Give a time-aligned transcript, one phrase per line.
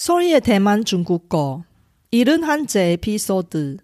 [0.00, 1.62] 소리의 대만 중국어
[2.10, 3.76] 71째 에피소드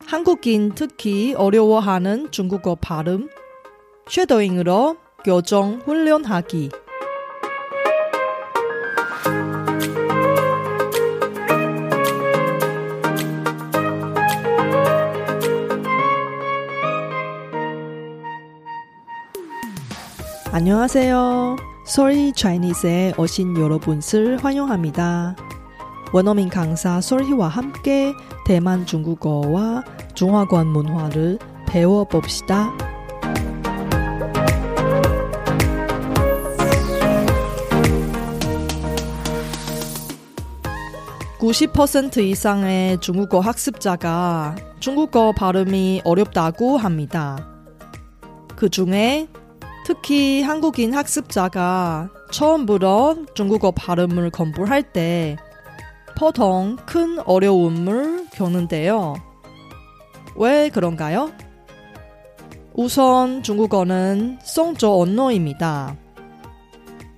[0.00, 3.30] 한국인 특히 어려워하는 중국어 발음
[4.08, 6.70] 쉐도잉으로 교정 훈련하기
[20.50, 21.69] 안녕하세요.
[21.90, 25.34] 소리 차이니스에 오신 여러분을 환영합니다.
[26.12, 28.14] 원어민 강사 솔희와 함께
[28.46, 29.82] 대만 중국어와
[30.14, 32.72] 중화권 문화를 배워봅시다.
[41.40, 47.48] 90% 이상의 중국어 학습자가 중국어 발음이 어렵다고 합니다.
[48.54, 49.26] 그 중에
[49.86, 55.36] 특히 한국인 학습자가 처음부터 중국어 발음을 공부할 때
[56.16, 59.14] 보통 큰 어려움을 겪는데요.
[60.36, 61.32] 왜 그런가요?
[62.74, 65.96] 우선 중국어는 성조 언어입니다.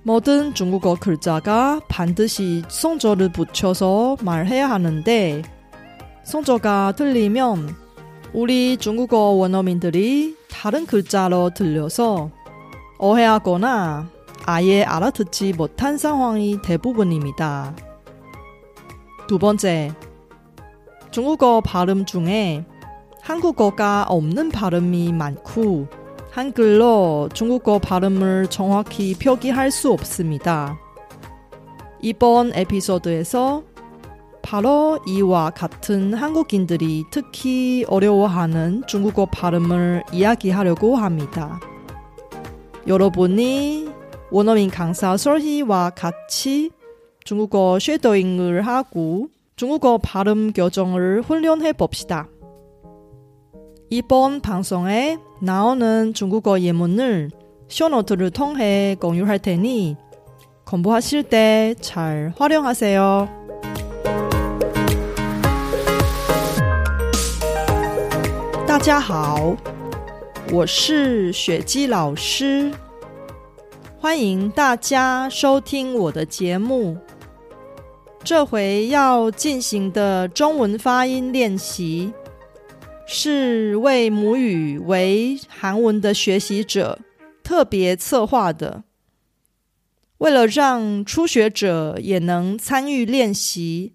[0.03, 5.41] 모든 중국어 글자가 반드시 성조를 붙여서 말해야 하는데
[6.23, 7.75] 성조가 틀리면
[8.33, 12.31] 우리 중국어 원어민들이 다른 글자로 들려서
[12.99, 14.09] 오해하거나
[14.45, 17.75] 아예 알아듣지 못한 상황이 대부분입니다.
[19.27, 19.93] 두 번째,
[21.11, 22.65] 중국어 발음 중에
[23.21, 25.87] 한국어가 없는 발음이 많고
[26.31, 30.77] 한글로 중국어 발음을 정확히 표기할 수 없습니다.
[32.01, 33.63] 이번 에피소드에서
[34.41, 41.61] 바로 이와 같은 한국인들이 특히 어려워하는 중국어 발음을 이야기하려고 합니다.
[42.87, 43.89] 여러분이
[44.31, 46.71] 원어민 강사 설희와 같이
[47.23, 52.27] 중국어 쉐도잉을 하고 중국어 발음 교정을 훈련해 봅시다.
[53.89, 57.29] 이번 방송에 나오는 중국어 예문을
[57.69, 59.95] 쇼노트를 통해 공유할 테니
[60.65, 63.29] 공부하실 때 잘 활용하세요.
[68.67, 69.55] 다家好
[70.53, 72.71] 我是雪姬老师。
[73.97, 76.95] 欢迎大家收听我的节目。
[78.23, 82.13] 这回要进行的中文发音练习，
[83.07, 86.99] 是为母语为韩文的学习者
[87.41, 88.83] 特别策划的。
[90.19, 93.93] 为了让初学者也能参与练习，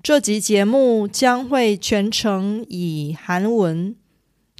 [0.00, 3.96] 这集节目将会全程以韩文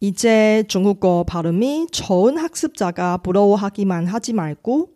[0.00, 4.90] 이제 중국어 발음이 좋은 학습자가 부러워하기만 하지 말고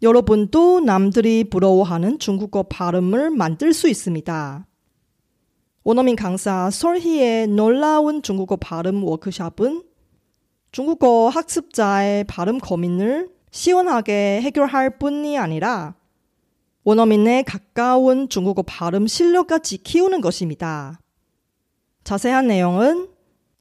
[0.00, 4.66] 여러분도 남들이 부러워하는 중국어 발음을 만들 수 있습니다.
[5.84, 9.82] 원어민 강사 설희의 놀라운 중국어 발음 워크샵은
[10.72, 15.94] 중국어 학습자의 발음 고민을 시원하게 해결할 뿐이 아니라
[16.84, 20.98] 원어민의 가까운 중국어 발음 실력까지 키우는 것입니다.
[22.04, 23.08] 자세한 내용은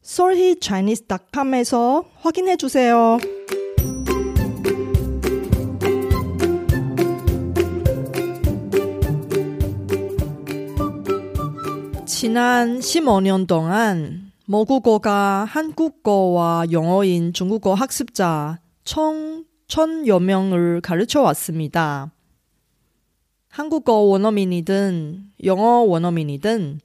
[0.04, 3.18] solhichinese.com에서 확인해 주세요.
[12.06, 22.12] 지난 15년 동안 모국어가 한국어와 영어인 중국어 학습자 총 1000여 명을 가르쳐 왔습니다.
[23.48, 26.82] 한국어 원어민이든 영어 원어민이든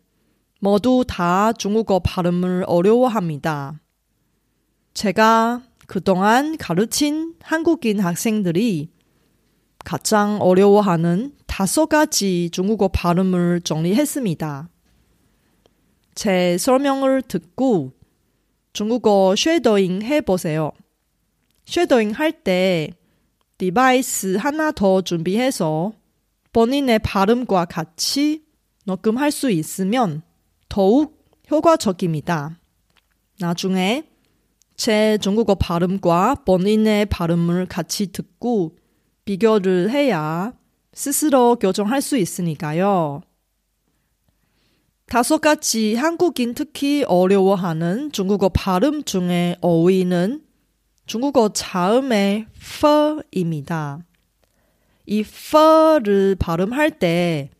[0.64, 3.78] 모두 다 중국어 발음을 어려워합니다.
[4.94, 8.88] 제가 그동안 가르친 한국인 학생들이
[9.84, 14.70] 가장 어려워하는 다섯 가지 중국어 발음을 정리했습니다.
[16.14, 17.92] 제 설명을 듣고
[18.72, 20.72] 중국어 쉐도잉 해보세요.
[21.66, 22.88] shadowing 할 때
[23.58, 25.92] device 하나 더 준비해서
[26.54, 28.46] 본인의 발음과 같이
[28.86, 30.22] 녹음할 수 있으면
[30.74, 32.58] 더욱 효과적입니다.
[33.38, 34.02] 나중에
[34.74, 38.76] 제 중국어 발음과 본인의 발음을 같이 듣고
[39.24, 40.52] 비교를 해야
[40.92, 43.22] 스스로 교정할 수 있으니까요.
[45.06, 50.42] 다섯 가지 한국인 특히 어려워하는 중국어 발음 중에 어휘는
[51.06, 52.46] 중국어 자음의
[52.82, 54.00] f입니다.
[55.06, 57.50] 이 f를 발음할 때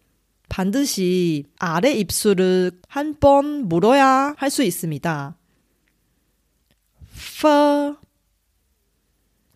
[0.55, 5.37] 반드시 아래 입술을 한 번 물어야 할 수 있습니다.
[7.43, 7.97] f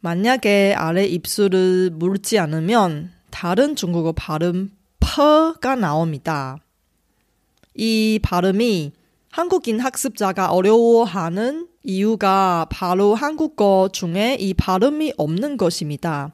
[0.00, 6.58] 만약에 아래 입술을 물지 않으면 다른 중국어 발음 p가 나옵니다.
[7.76, 8.90] 이 발음이
[9.30, 16.32] 한국인 학습자가 어려워하는 이유가 바로 한국어 중에 이 발음이 없는 것입니다.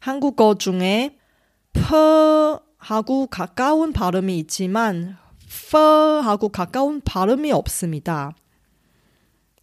[0.00, 1.16] 한국어 중에
[1.72, 5.17] 퍼 하고 가까운 발음이 있지만
[5.71, 8.35] 퍼하고 가까운 발음이 없습니다.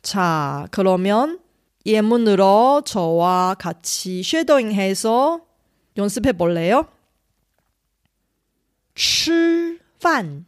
[0.03, 1.41] 자, 그러면
[1.87, 5.41] 예문으로 저와 같이 쉐도잉 해서
[5.97, 6.87] 연습해 볼래요?
[8.95, 10.47] 吃饭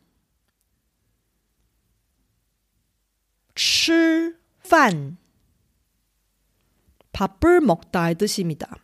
[3.55, 5.17] 吃饭
[7.13, 8.77] 밥을 먹다의 뜻입니다.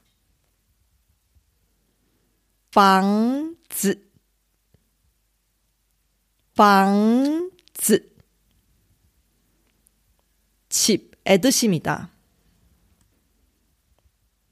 [2.70, 3.94] 房 子
[6.54, 8.12] 房子
[10.68, 12.10] 집의 뜻입니다.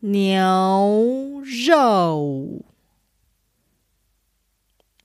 [0.00, 2.60] 牛肉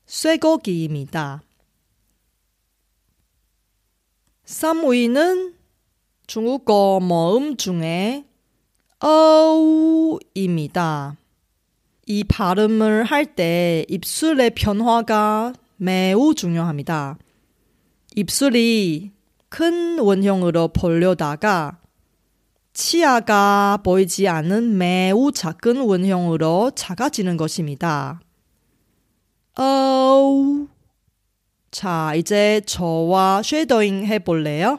[0.05, 1.41] 쇠고기입니다.
[4.45, 5.55] 3위는
[6.27, 8.25] 중국어 모음 중에
[9.04, 10.86] 어우입니다.
[12.06, 17.18] 이 발음을 할 때 입술의 변화가 매우 중요합니다.
[18.14, 19.10] 입술이
[19.48, 21.78] 큰 원형으로 벌려다가
[22.74, 28.20] 치아가 보이지 않는 매우 작은 원형으로 작아지는 것입니다.
[29.58, 30.68] 어우.
[31.72, 34.78] 자, 이제 저와 쉐도잉 해볼래요?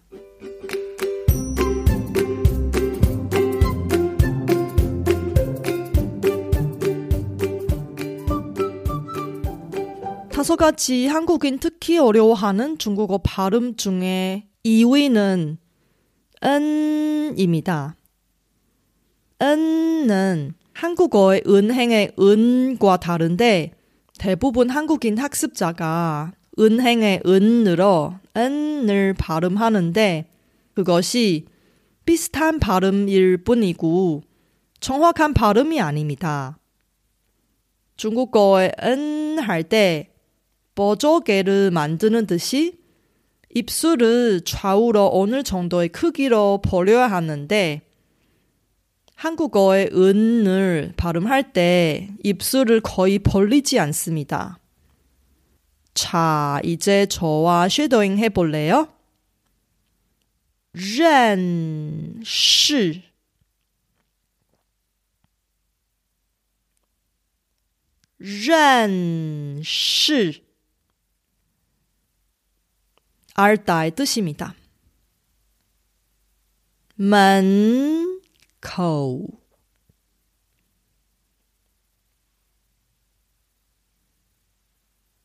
[10.55, 15.57] 가지 한국인 특히 어려워하는 중국어 발음 중에 2위는
[16.43, 17.95] 은입니다.
[19.41, 23.73] 은은 한국어의 은행의 은과 다른데
[24.19, 30.29] 대부분 한국인 학습자가 은행의 은으로 은을 발음하는데
[30.73, 31.45] 그것이
[32.05, 34.23] 비슷한 발음일 뿐이고
[34.79, 36.57] 정확한 발음이 아닙니다.
[37.97, 40.10] 중국어의 은 할 때
[40.74, 42.78] 뻐조개를 만드는 듯이
[43.54, 47.80] 입술을 좌우로 어느 정도의 크기로 벌려야 하는데
[49.14, 54.58] 한국어의 은을 발음할 때 입술을 거의 벌리지 않습니다.
[55.94, 58.88] 자, 이제 저와 쉐도잉 해볼래요?
[60.76, 63.00] 认识
[68.18, 70.42] 认识
[73.33, 74.53] 알다의 뜻입니다.
[76.99, 79.41] 门口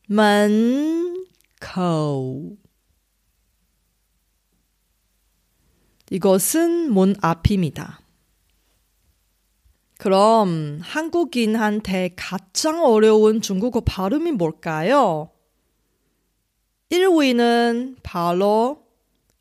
[0.09, 1.27] 문,
[1.61, 2.57] 코.
[6.09, 7.99] 이것은 문 앞입니다.
[9.97, 15.31] 그럼 한국인한테 가장 어려운 중국어 발음이 뭘까요?
[16.89, 18.83] 1위는 바로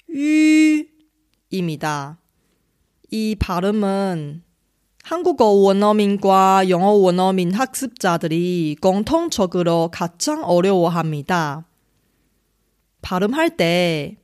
[0.08, 2.18] 유입니다.
[3.10, 4.42] 이 발음은
[5.02, 11.68] 한국어 원어민과 영어 원어민 학습자들이 공통적으로 가장 어려워합니다.
[13.02, 14.16] 발음할 때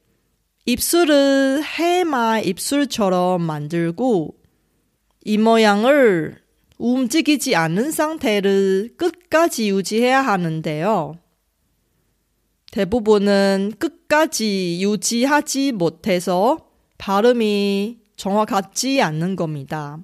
[0.66, 4.34] 입술을 해마 입술처럼 만들고
[5.24, 6.42] 이 모양을
[6.78, 11.21] 움직이지 않는 상태를 끝까지 유지해야 하는데요.
[12.72, 19.98] 대부분은 끝까지 유지하지 못해서 발음이 정확하지 않는 겁니다.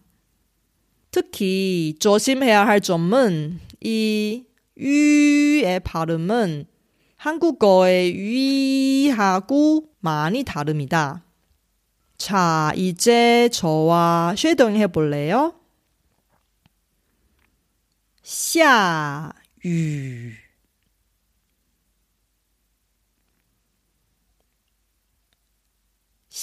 [1.10, 4.44] 특히 조심해야 할 점은 이
[4.76, 6.66] 유의 발음은
[7.16, 11.24] 한국어의 위하고 많이 다릅니다.
[12.18, 15.54] 자, 이제 저와 쉐도잉 해볼래요?
[18.22, 20.47] 下雨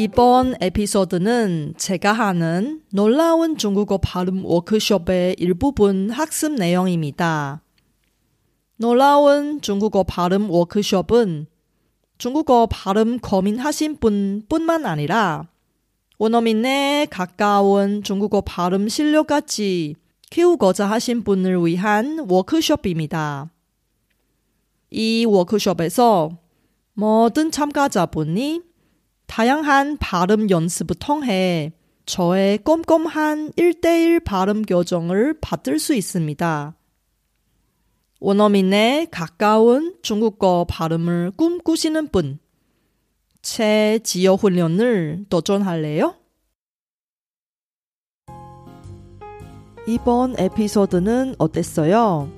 [0.00, 7.62] 이번 에피소드는 제가 하는 놀라운 중국어 발음 워크숍의 일부분 학습 내용입니다.
[8.76, 11.48] 놀라운 중국어 발음 워크숍은
[12.16, 15.48] 중국어 발음 고민하신 분 뿐만 아니라
[16.18, 19.96] 원어민에 가까운 중국어 발음 실력까지
[20.30, 23.50] 키우고자 하신 분을 위한 워크숍입니다.
[24.92, 26.38] 이 워크숍에서
[26.94, 28.67] 모든 참가자분이
[29.28, 31.70] 다양한 발음 연습을 통해
[32.06, 36.74] 저의 꼼꼼한 1대1 발음 교정을 받을 수 있습니다.
[38.20, 42.40] 원어민에 가까운 중국어 발음을 꿈꾸시는 분,
[43.42, 46.16] 제 지어 훈련을 도전할래요?
[49.86, 52.37] 이번 에피소드는 어땠어요?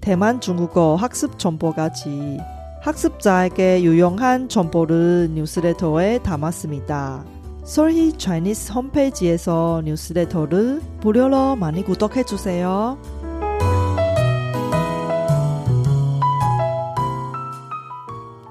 [0.00, 2.38] 대만 중국어 학습 정보까지
[2.80, 7.24] 학습자에게 유용한 정보를 뉴스레터에 담았습니다.
[7.64, 12.98] 솔희 차이니스 홈페이지에서 뉴스레터를 무료로 많이 구독해 주세요.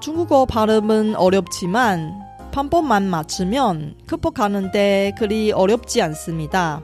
[0.00, 2.12] 중국어 발음은 어렵지만
[2.52, 6.82] 방법만 맞추면 극복하는데 그리 어렵지 않습니다.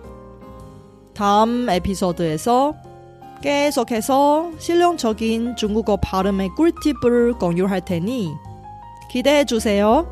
[1.14, 2.74] 다음 에피소드에서
[3.44, 8.32] 계속해서 실용적인 중국어 발음의 꿀팁을 공유할 테니
[9.10, 10.10] 기대해 주세요.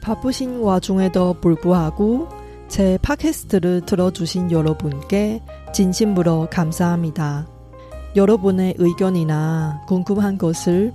[0.00, 2.28] 바쁘신 와중에도 불구하고
[2.68, 5.42] 제 팟캐스트를 들어주신 여러분께
[5.74, 7.46] 진심으로 감사합니다.
[8.16, 10.94] 여러분의 의견이나 궁금한 것을